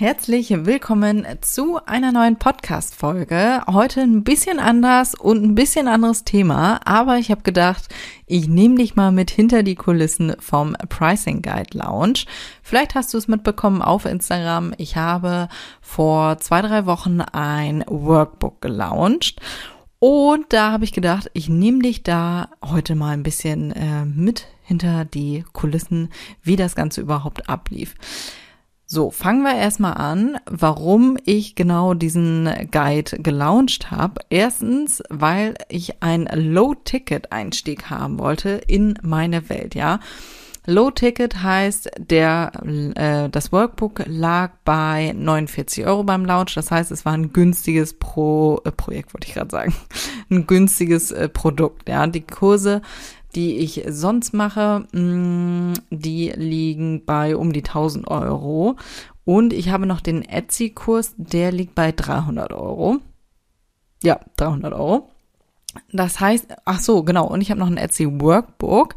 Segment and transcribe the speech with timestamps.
[0.00, 3.60] Herzlich willkommen zu einer neuen Podcast-Folge.
[3.66, 7.90] Heute ein bisschen anders und ein bisschen anderes Thema, aber ich habe gedacht,
[8.24, 12.24] ich nehme dich mal mit hinter die Kulissen vom Pricing Guide Lounge.
[12.62, 14.72] Vielleicht hast du es mitbekommen auf Instagram.
[14.78, 15.48] Ich habe
[15.82, 19.38] vor zwei, drei Wochen ein Workbook gelauncht.
[19.98, 24.46] Und da habe ich gedacht, ich nehme dich da heute mal ein bisschen äh, mit
[24.64, 26.08] hinter die Kulissen,
[26.42, 27.96] wie das Ganze überhaupt ablief.
[28.92, 34.20] So, fangen wir erstmal an, warum ich genau diesen Guide gelauncht habe.
[34.30, 40.00] Erstens, weil ich einen Low-Ticket-Einstieg haben wollte in meine Welt, ja.
[40.66, 42.50] Low-Ticket heißt, der,
[42.96, 46.54] äh, das Workbook lag bei 49 Euro beim Launch.
[46.54, 49.72] Das heißt, es war ein günstiges Pro, äh, Projekt, wollte ich gerade sagen.
[50.30, 52.08] Ein günstiges äh, Produkt, ja.
[52.08, 52.82] Die Kurse
[53.34, 58.76] die ich sonst mache, mm, die liegen bei um die 1000 Euro.
[59.24, 62.98] Und ich habe noch den Etsy-Kurs, der liegt bei 300 Euro.
[64.02, 65.10] Ja, 300 Euro.
[65.92, 67.28] Das heißt, ach so, genau.
[67.28, 68.96] Und ich habe noch ein Etsy Workbook.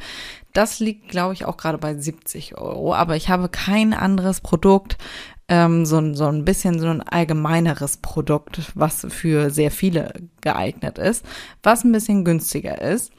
[0.53, 2.95] Das liegt, glaube ich, auch gerade bei 70 Euro.
[2.95, 4.97] Aber ich habe kein anderes Produkt,
[5.47, 11.25] ähm, so, so ein bisschen so ein allgemeineres Produkt, was für sehr viele geeignet ist,
[11.62, 13.12] was ein bisschen günstiger ist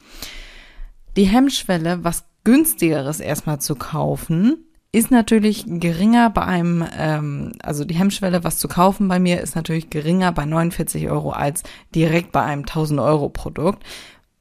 [1.15, 7.95] die Hemmschwelle, was günstigeres erstmal zu kaufen, ist natürlich geringer bei einem, ähm, also die
[7.95, 11.63] Hemmschwelle, was zu kaufen bei mir, ist natürlich geringer bei 49 Euro als
[11.93, 13.83] direkt bei einem 1000 Euro Produkt.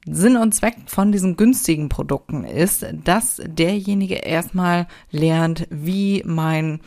[0.06, 6.81] Sinn und Zweck von diesen günstigen Produkten ist, dass derjenige erstmal lernt, wie mein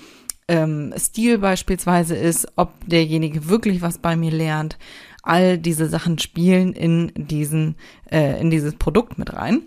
[0.48, 4.78] ähm, Stil beispielsweise ist, ob derjenige wirklich was bei mir lernt.
[5.24, 7.76] All diese Sachen spielen in diesen,
[8.10, 9.64] äh, in dieses Produkt mit rein.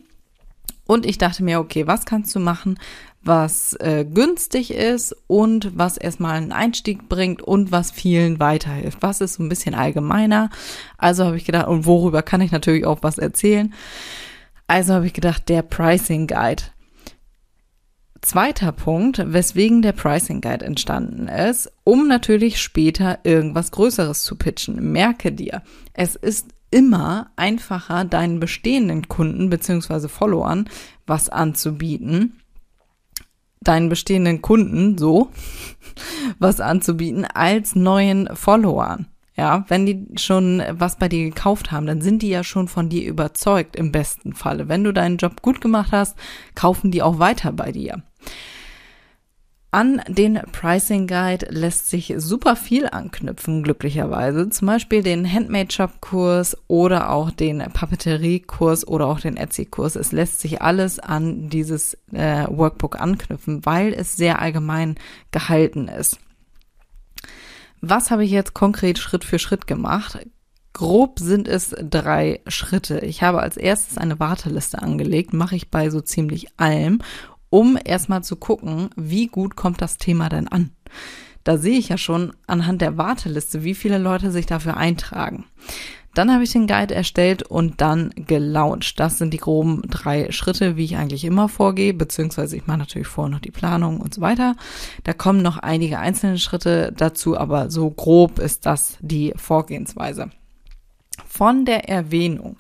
[0.91, 2.77] Und ich dachte mir, okay, was kannst du machen,
[3.23, 8.99] was äh, günstig ist und was erstmal einen Einstieg bringt und was vielen weiterhilft.
[9.01, 10.51] Was ist so ein bisschen allgemeiner?
[10.99, 13.73] Also habe ich gedacht, und worüber kann ich natürlich auch was erzählen?
[14.67, 16.65] Also habe ich gedacht, der Pricing Guide.
[18.21, 24.91] Zweiter Punkt, weswegen der Pricing Guide entstanden ist, um natürlich später irgendwas Größeres zu pitchen.
[24.91, 25.63] Merke dir,
[25.93, 30.69] es ist immer einfacher, deinen bestehenden Kunden beziehungsweise Followern
[31.07, 32.41] was anzubieten,
[33.61, 35.31] deinen bestehenden Kunden so
[36.39, 39.07] was anzubieten als neuen Followern.
[39.37, 42.91] Ja, wenn die schon was bei dir gekauft haben, dann sind die ja schon von
[42.91, 44.69] dir überzeugt im besten Falle.
[44.69, 46.19] Wenn du deinen Job gut gemacht hast,
[46.55, 48.03] kaufen die auch weiter bei dir.
[49.73, 54.51] An den Pricing Guide lässt sich super viel anknüpfen, glücklicherweise.
[54.51, 59.67] Zum Beispiel den Handmade Shop Kurs oder auch den Papeterie Kurs oder auch den Etsy
[59.67, 59.95] Kurs.
[59.95, 64.97] Es lässt sich alles an dieses äh, Workbook anknüpfen, weil es sehr allgemein
[65.31, 66.19] gehalten ist.
[67.81, 70.19] Was habe ich jetzt konkret Schritt für Schritt gemacht?
[70.73, 73.01] Grob sind es drei Schritte.
[73.01, 77.03] Ich habe als erstes eine Warteliste angelegt, mache ich bei so ziemlich allem
[77.51, 80.71] um erstmal zu gucken, wie gut kommt das Thema denn an.
[81.45, 85.45] Da sehe ich ja schon anhand der Warteliste, wie viele Leute sich dafür eintragen.
[86.15, 88.99] Dann habe ich den Guide erstellt und dann gelauncht.
[88.99, 93.07] Das sind die groben drei Schritte, wie ich eigentlich immer vorgehe, beziehungsweise ich mache natürlich
[93.07, 94.57] vorher noch die Planung und so weiter.
[95.05, 100.31] Da kommen noch einige einzelne Schritte dazu, aber so grob ist das die Vorgehensweise.
[101.27, 102.57] Von der Erwähnung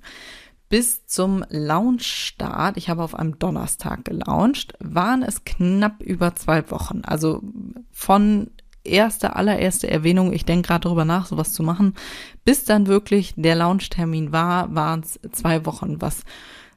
[0.70, 7.03] bis zum Launchstart, ich habe auf einem Donnerstag gelauncht, waren es knapp über zwei Wochen.
[7.04, 7.42] Also
[7.91, 8.50] von
[8.84, 11.97] erste, allererste Erwähnung, ich denke gerade darüber nach, sowas zu machen,
[12.44, 16.22] bis dann wirklich der Launchtermin war, waren es zwei Wochen, was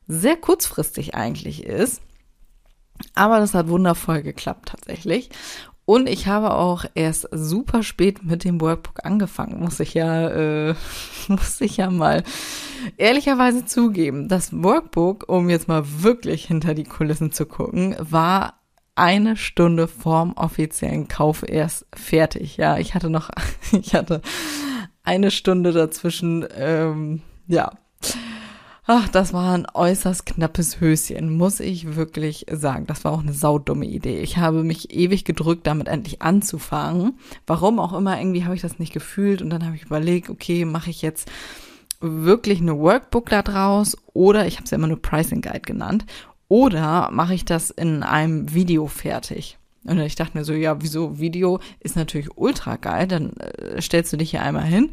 [0.07, 2.01] sehr kurzfristig eigentlich ist.
[3.13, 5.29] Aber das hat wundervoll geklappt tatsächlich.
[5.85, 10.75] Und ich habe auch erst super spät mit dem Workbook angefangen, muss ich ja, äh,
[11.27, 12.23] muss ich ja mal
[12.97, 14.29] ehrlicherweise zugeben.
[14.29, 18.59] Das Workbook, um jetzt mal wirklich hinter die Kulissen zu gucken, war
[18.95, 22.57] eine Stunde vorm offiziellen Kauf erst fertig.
[22.57, 23.29] Ja, ich hatte noch,
[23.71, 24.21] ich hatte
[25.03, 27.71] eine Stunde dazwischen, ähm, ja,
[28.85, 32.85] Ach, das war ein äußerst knappes Höschen, muss ich wirklich sagen.
[32.85, 34.19] Das war auch eine saudumme Idee.
[34.19, 37.17] Ich habe mich ewig gedrückt, damit endlich anzufangen.
[37.47, 40.65] Warum auch immer, irgendwie habe ich das nicht gefühlt und dann habe ich überlegt, okay,
[40.65, 41.31] mache ich jetzt
[42.01, 46.05] wirklich eine Workbook da draus oder ich habe es ja immer nur Pricing Guide genannt
[46.49, 49.57] oder mache ich das in einem Video fertig?
[49.85, 53.07] Und ich dachte mir so, ja, wieso Video ist natürlich ultra geil.
[53.07, 54.91] Dann äh, stellst du dich hier einmal hin,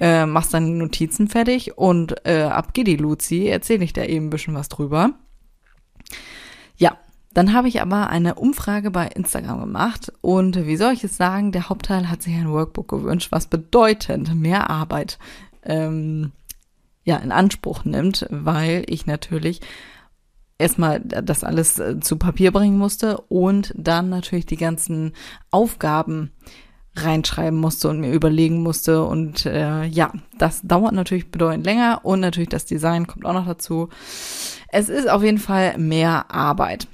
[0.00, 4.26] äh, machst deine Notizen fertig und äh, ab geht die Luzi, erzähle ich da eben
[4.26, 5.12] ein bisschen was drüber.
[6.76, 6.98] Ja,
[7.34, 11.52] dann habe ich aber eine Umfrage bei Instagram gemacht und wie soll ich es sagen,
[11.52, 15.18] der Hauptteil hat sich ein Workbook gewünscht, was bedeutend mehr Arbeit
[15.62, 16.32] ähm,
[17.04, 19.60] ja in Anspruch nimmt, weil ich natürlich
[20.62, 25.12] erstmal das alles äh, zu Papier bringen musste und dann natürlich die ganzen
[25.50, 26.30] Aufgaben
[26.94, 29.04] reinschreiben musste und mir überlegen musste.
[29.04, 33.46] Und äh, ja, das dauert natürlich bedeutend länger und natürlich das Design kommt auch noch
[33.46, 33.88] dazu.
[34.68, 36.86] Es ist auf jeden Fall mehr Arbeit.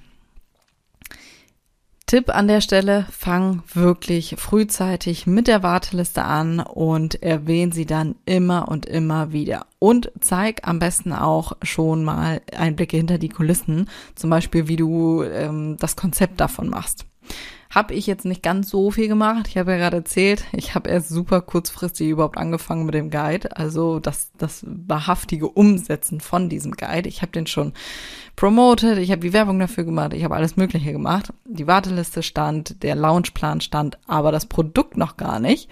[2.08, 8.14] Tipp an der Stelle, fang wirklich frühzeitig mit der Warteliste an und erwähne sie dann
[8.24, 9.66] immer und immer wieder.
[9.78, 15.22] Und zeig am besten auch schon mal Einblicke hinter die Kulissen, zum Beispiel wie du
[15.22, 17.04] ähm, das Konzept davon machst.
[17.78, 19.46] Habe ich jetzt nicht ganz so viel gemacht.
[19.46, 23.56] Ich habe ja gerade erzählt, ich habe erst super kurzfristig überhaupt angefangen mit dem Guide.
[23.56, 27.08] Also das, das wahrhaftige Umsetzen von diesem Guide.
[27.08, 27.74] Ich habe den schon
[28.34, 31.32] promoted, ich habe die Werbung dafür gemacht, ich habe alles Mögliche gemacht.
[31.44, 35.70] Die Warteliste stand, der Launchplan stand, aber das Produkt noch gar nicht.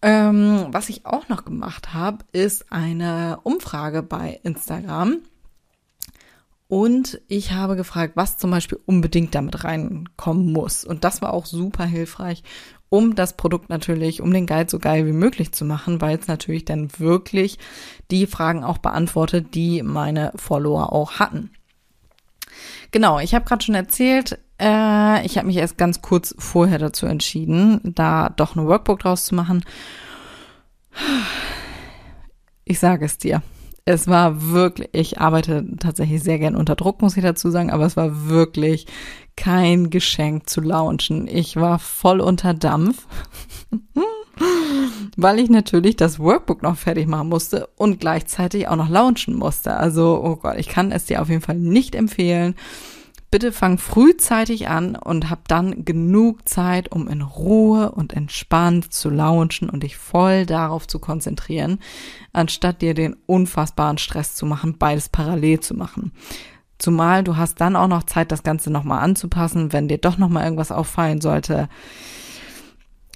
[0.00, 5.18] Ähm, was ich auch noch gemacht habe, ist eine Umfrage bei Instagram
[6.70, 10.84] und ich habe gefragt, was zum Beispiel unbedingt damit reinkommen muss.
[10.84, 12.44] Und das war auch super hilfreich,
[12.88, 16.28] um das Produkt natürlich, um den Guide so geil wie möglich zu machen, weil es
[16.28, 17.58] natürlich dann wirklich
[18.12, 21.50] die Fragen auch beantwortet, die meine Follower auch hatten.
[22.92, 27.04] Genau, ich habe gerade schon erzählt, äh, ich habe mich erst ganz kurz vorher dazu
[27.06, 29.64] entschieden, da doch ein Workbook draus zu machen.
[32.64, 33.42] Ich sage es dir
[33.90, 37.84] es war wirklich, ich arbeite tatsächlich sehr gern unter Druck, muss ich dazu sagen, aber
[37.86, 38.86] es war wirklich
[39.36, 41.26] kein Geschenk zu launchen.
[41.28, 43.06] Ich war voll unter Dampf,
[45.16, 49.76] weil ich natürlich das Workbook noch fertig machen musste und gleichzeitig auch noch launchen musste.
[49.76, 52.54] Also, oh Gott, ich kann es dir auf jeden Fall nicht empfehlen
[53.30, 59.08] bitte fang frühzeitig an und hab dann genug Zeit, um in Ruhe und entspannt zu
[59.08, 61.78] launchen und dich voll darauf zu konzentrieren,
[62.32, 66.12] anstatt dir den unfassbaren Stress zu machen, beides parallel zu machen.
[66.78, 70.44] Zumal du hast dann auch noch Zeit, das Ganze nochmal anzupassen, wenn dir doch nochmal
[70.44, 71.68] irgendwas auffallen sollte.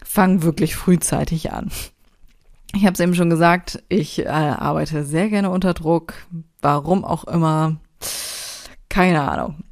[0.05, 1.71] Fang wirklich frühzeitig an.
[2.75, 6.15] Ich habe es eben schon gesagt, ich äh, arbeite sehr gerne unter Druck.
[6.61, 7.77] Warum auch immer.
[8.89, 9.65] Keine Ahnung.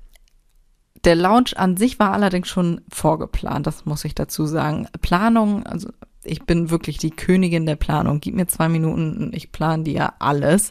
[1.04, 4.87] Der Launch an sich war allerdings schon vorgeplant, das muss ich dazu sagen.
[5.00, 5.88] Planung, also
[6.22, 8.20] ich bin wirklich die Königin der Planung.
[8.20, 10.70] Gib mir zwei Minuten, ich plane dir alles.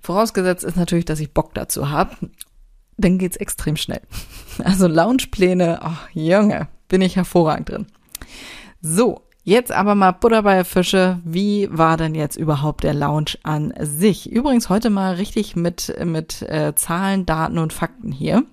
[0.00, 2.14] Vorausgesetzt ist natürlich, dass ich Bock dazu habe.
[2.96, 4.02] Dann geht's extrem schnell.
[4.62, 7.86] Also Launchpläne, oh Junge, bin ich hervorragend drin.
[8.82, 11.18] So, Jetzt aber mal Butter bei Fische.
[11.24, 14.30] Wie war denn jetzt überhaupt der Launch an sich?
[14.30, 18.44] Übrigens heute mal richtig mit, mit äh, Zahlen, Daten und Fakten hier.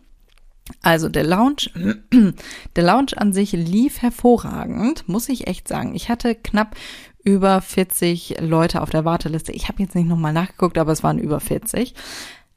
[0.81, 1.69] Also der Lounge,
[2.75, 5.95] der Lounge an sich lief hervorragend, muss ich echt sagen.
[5.95, 6.75] Ich hatte knapp
[7.23, 9.51] über 40 Leute auf der Warteliste.
[9.51, 11.93] Ich habe jetzt nicht nochmal nachgeguckt, aber es waren über 40.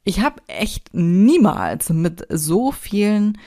[0.03, 3.37] Ich habe echt niemals mit so vielen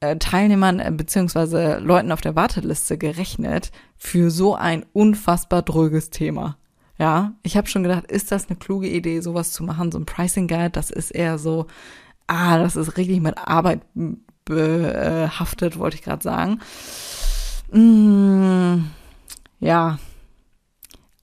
[0.00, 6.58] äh, Teilnehmern äh, beziehungsweise Leuten auf der Warteliste gerechnet für so ein unfassbar dröges Thema.
[6.98, 10.06] Ja, ich habe schon gedacht, ist das eine kluge Idee, sowas zu machen, so ein
[10.06, 11.66] Pricing Guide, das ist eher so
[12.26, 13.80] ah, das ist richtig mit Arbeit
[14.44, 16.60] behaftet, wollte ich gerade sagen.
[17.72, 18.86] Mm,
[19.60, 19.98] ja.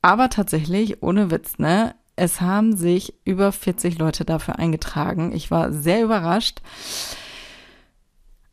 [0.02, 1.96] Aber tatsächlich, ohne Witz, ne?
[2.16, 5.32] Es haben sich über 40 Leute dafür eingetragen.
[5.34, 6.62] Ich war sehr überrascht.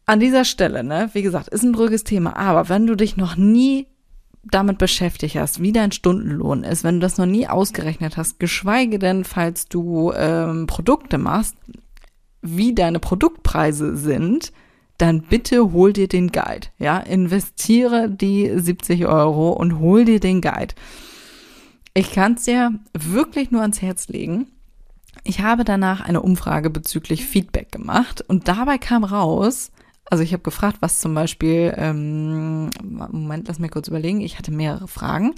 [0.07, 3.37] An dieser Stelle, ne, wie gesagt, ist ein drüges Thema, aber wenn du dich noch
[3.37, 3.87] nie
[4.43, 8.99] damit beschäftigt hast, wie dein Stundenlohn ist, wenn du das noch nie ausgerechnet hast, geschweige
[8.99, 11.57] denn, falls du ähm, Produkte machst,
[12.43, 14.53] wie deine Produktpreise sind,
[14.99, 16.69] dann bitte hol dir den Guide.
[16.79, 20.75] Ja, investiere die 70 Euro und hol dir den Guide.
[21.95, 24.47] Ich kann es dir wirklich nur ans Herz legen.
[25.25, 29.73] Ich habe danach eine Umfrage bezüglich Feedback gemacht und dabei kam raus,
[30.11, 34.51] also ich habe gefragt, was zum Beispiel, ähm, Moment, lass mir kurz überlegen, ich hatte
[34.51, 35.35] mehrere Fragen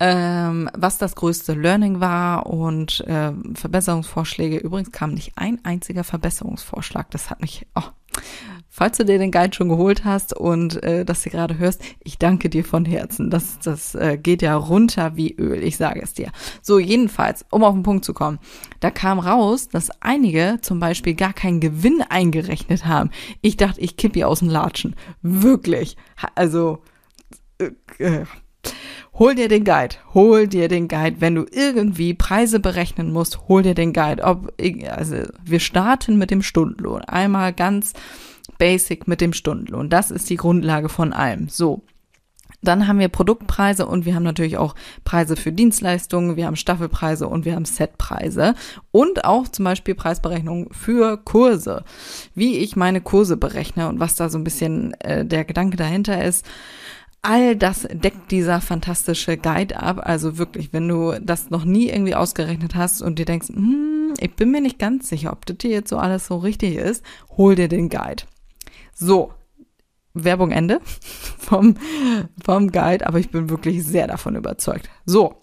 [0.00, 4.58] ähm, was das größte Learning war und äh, Verbesserungsvorschläge.
[4.58, 7.10] Übrigens kam nicht ein einziger Verbesserungsvorschlag.
[7.10, 7.82] Das hat mich oh,
[8.68, 12.18] falls du dir den Guide schon geholt hast und äh, das hier gerade hörst, ich
[12.18, 13.30] danke dir von Herzen.
[13.30, 16.32] Das, das äh, geht ja runter wie Öl, ich sage es dir.
[16.60, 18.40] So, jedenfalls, um auf den Punkt zu kommen,
[18.80, 23.10] da kam raus, dass einige zum Beispiel gar keinen Gewinn eingerechnet haben.
[23.42, 24.96] Ich dachte, ich kippe hier aus dem Latschen.
[25.22, 25.96] Wirklich.
[26.34, 26.82] Also,
[27.58, 28.24] äh, äh
[29.14, 31.20] hol dir den Guide, hol dir den Guide.
[31.20, 34.22] Wenn du irgendwie Preise berechnen musst, hol dir den Guide.
[34.22, 34.52] Ob,
[34.90, 37.02] also wir starten mit dem Stundenlohn.
[37.02, 37.92] Einmal ganz
[38.58, 39.88] basic mit dem Stundenlohn.
[39.88, 41.48] Das ist die Grundlage von allem.
[41.48, 41.82] So.
[42.62, 47.28] Dann haben wir Produktpreise und wir haben natürlich auch Preise für Dienstleistungen, wir haben Staffelpreise
[47.28, 48.54] und wir haben Setpreise
[48.90, 51.84] und auch zum Beispiel Preisberechnungen für Kurse,
[52.34, 56.24] wie ich meine Kurse berechne und was da so ein bisschen äh, der Gedanke dahinter
[56.24, 56.46] ist.
[57.26, 59.98] All das deckt dieser fantastische Guide ab.
[60.02, 64.36] Also wirklich, wenn du das noch nie irgendwie ausgerechnet hast und dir denkst, hm, ich
[64.36, 67.02] bin mir nicht ganz sicher, ob das hier jetzt so alles so richtig ist,
[67.38, 68.24] hol dir den Guide.
[68.92, 69.32] So,
[70.12, 70.80] Werbung Ende
[71.38, 71.76] vom,
[72.44, 74.90] vom Guide, aber ich bin wirklich sehr davon überzeugt.
[75.06, 75.34] So,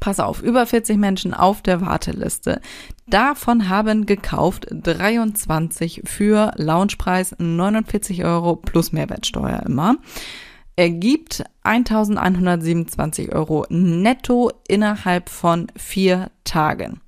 [0.00, 2.60] pass auf, über 40 Menschen auf der Warteliste.
[3.06, 9.94] Davon haben gekauft 23 für Loungepreis 49 Euro plus Mehrwertsteuer immer
[10.78, 17.00] ergibt 1127 Euro netto innerhalb von vier Tagen.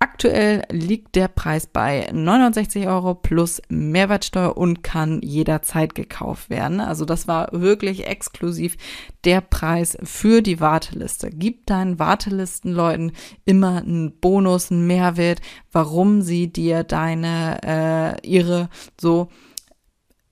[0.00, 6.80] Aktuell liegt der Preis bei 69 Euro plus Mehrwertsteuer und kann jederzeit gekauft werden.
[6.80, 8.76] Also das war wirklich exklusiv
[9.22, 11.30] der Preis für die Warteliste.
[11.30, 13.12] Gib deinen Wartelistenleuten
[13.44, 15.40] immer einen Bonus, einen Mehrwert,
[15.70, 18.68] warum sie dir deine, äh, ihre
[19.00, 19.28] so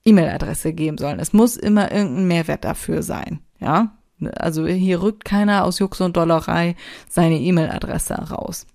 [0.05, 1.19] E-Mail-Adresse geben sollen.
[1.19, 3.95] Es muss immer irgendein Mehrwert dafür sein, ja.
[4.37, 6.75] Also hier rückt keiner aus Jux und Dollerei
[7.09, 8.67] seine E-Mail-Adresse raus.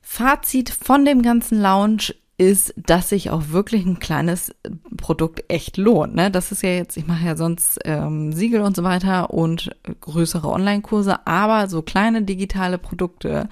[0.00, 4.54] Fazit von dem ganzen Lounge ist, dass sich auch wirklich ein kleines
[4.96, 6.14] Produkt echt lohnt.
[6.14, 6.30] Ne?
[6.30, 10.48] Das ist ja jetzt, ich mache ja sonst ähm, Siegel und so weiter und größere
[10.48, 13.48] Online-Kurse, aber so kleine digitale Produkte,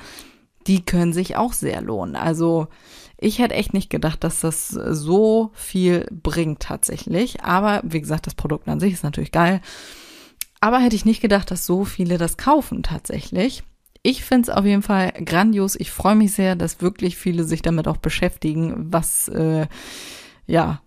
[0.67, 2.17] die können sich auch sehr lohnen.
[2.17, 2.69] Also
[3.21, 7.43] ich hätte echt nicht gedacht, dass das so viel bringt tatsächlich.
[7.43, 9.61] Aber wie gesagt, das Produkt an sich ist natürlich geil.
[10.61, 13.63] Aber hätte ich nicht gedacht, dass so viele das kaufen tatsächlich.
[14.03, 15.77] Ich finde es auf jeden Fall grandios.
[15.77, 19.67] Ich freue mich sehr, dass wirklich viele sich damit auch beschäftigen, was äh,
[20.47, 20.81] ja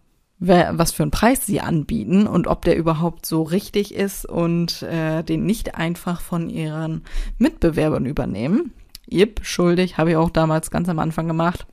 [0.46, 5.24] was für einen Preis sie anbieten und ob der überhaupt so richtig ist und äh,
[5.24, 7.04] den nicht einfach von ihren
[7.38, 8.74] Mitbewerbern übernehmen.
[9.08, 11.66] Jip, schuldig, habe ich auch damals ganz am Anfang gemacht.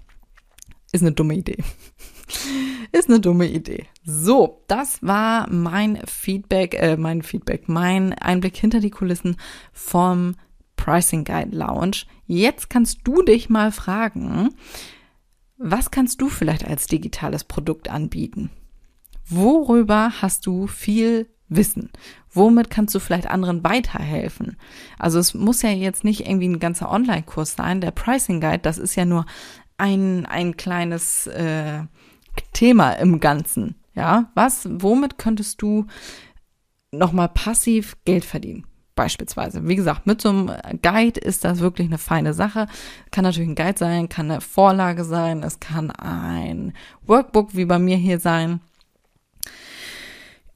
[0.93, 1.59] Ist eine dumme Idee.
[2.93, 3.87] Ist eine dumme Idee.
[4.05, 9.37] So, das war mein Feedback, äh, mein Feedback, mein Einblick hinter die Kulissen
[9.73, 10.35] vom
[10.77, 12.05] Pricing Guide Lounge.
[12.27, 14.51] Jetzt kannst du dich mal fragen,
[15.59, 18.51] was kannst du vielleicht als digitales Produkt anbieten?
[19.29, 21.91] Worüber hast du viel Wissen?
[22.33, 24.57] Womit kannst du vielleicht anderen weiterhelfen?
[24.99, 27.81] Also es muss ja jetzt nicht irgendwie ein ganzer Online-Kurs sein.
[27.81, 29.27] Der Pricing Guide, das ist ja nur
[29.81, 31.83] ein, ein kleines äh,
[32.53, 33.75] Thema im Ganzen.
[33.95, 35.87] Ja, was, womit könntest du
[36.93, 38.67] nochmal passiv Geld verdienen?
[38.95, 39.67] Beispielsweise.
[39.67, 40.51] Wie gesagt, mit so einem
[40.83, 42.67] Guide ist das wirklich eine feine Sache.
[43.11, 46.75] Kann natürlich ein Guide sein, kann eine Vorlage sein, es kann ein
[47.07, 48.61] Workbook wie bei mir hier sein.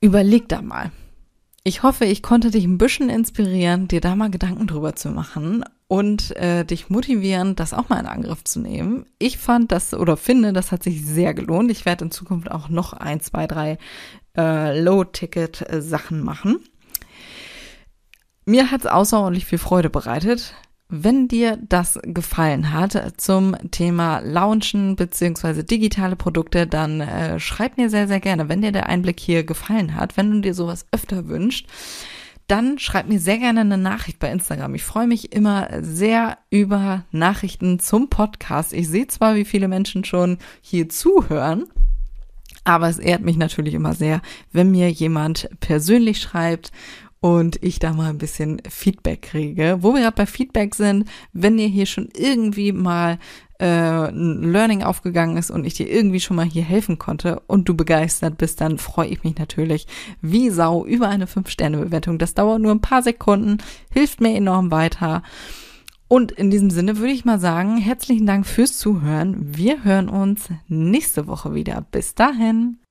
[0.00, 0.93] Überleg da mal.
[1.62, 5.64] Ich hoffe, ich konnte dich ein bisschen inspirieren, dir da mal Gedanken drüber zu machen
[5.87, 9.07] und äh, dich motivieren, das auch mal in Angriff zu nehmen.
[9.19, 11.71] Ich fand das oder finde, das hat sich sehr gelohnt.
[11.71, 13.79] Ich werde in Zukunft auch noch ein, zwei, drei
[14.37, 16.61] äh, Low-Ticket-Sachen machen.
[18.47, 20.55] Mir hat es außerordentlich viel Freude bereitet.
[20.88, 27.88] Wenn dir das gefallen hat zum Thema Launchen beziehungsweise digitale Produkte, dann äh, schreib mir
[27.88, 31.26] sehr, sehr gerne, wenn dir der Einblick hier gefallen hat, wenn du dir sowas öfter
[31.26, 31.67] wünscht,
[32.46, 34.74] dann schreib mir sehr gerne eine Nachricht bei Instagram.
[34.74, 38.72] Ich freue mich immer sehr über Nachrichten zum Podcast.
[38.72, 41.64] Ich sehe zwar, wie viele Menschen schon hier zuhören,
[42.64, 44.20] aber es ehrt mich natürlich immer sehr,
[44.52, 46.72] wenn mir jemand persönlich schreibt
[47.25, 49.78] und ich da mal ein bisschen Feedback kriege.
[49.81, 53.19] Wo wir gerade bei Feedback sind, wenn ihr hier schon irgendwie mal
[53.59, 57.66] äh, ein Learning aufgegangen ist und ich dir irgendwie schon mal hier helfen konnte und
[57.66, 59.87] du begeistert bist, dann freue ich mich natürlich
[60.21, 62.19] wie Sau über eine 5-Sterne-Bewertung.
[62.19, 63.57] Das dauert nur ein paar Sekunden,
[63.90, 65.23] hilft mir enorm weiter.
[66.09, 69.57] Und in diesem Sinne würde ich mal sagen, herzlichen Dank fürs Zuhören.
[69.57, 71.87] Wir hören uns nächste Woche wieder.
[71.90, 72.84] Bis dahin.